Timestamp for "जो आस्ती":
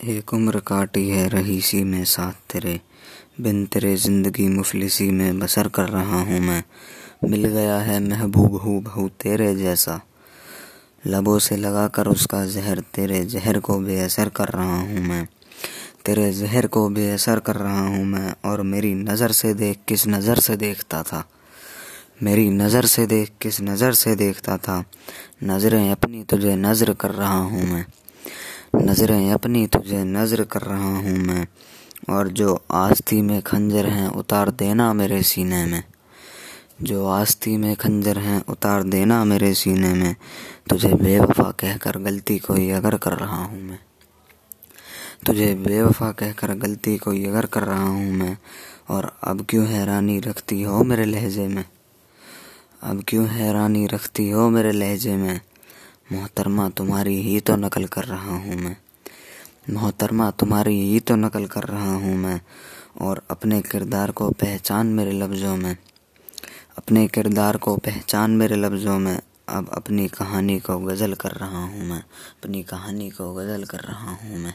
32.28-33.22, 36.82-37.56